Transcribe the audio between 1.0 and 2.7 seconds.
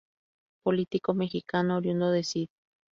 Mexicano oriundo de Cd.